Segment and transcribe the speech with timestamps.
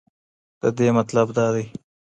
[0.61, 1.65] ددې مطلب دا دی.